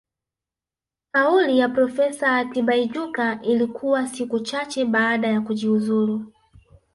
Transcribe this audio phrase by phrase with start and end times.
[1.11, 6.31] Kauli ya Profesa Tibaijuka ilitoka siku chache baada ya kujiuzulu